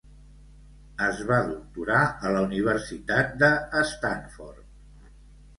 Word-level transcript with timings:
Es 1.07 1.19
va 1.31 1.37
doctorar 1.49 1.99
a 2.29 2.31
la 2.37 2.41
Universitat 2.47 3.39
de 3.45 3.53
Stanford. 3.91 5.15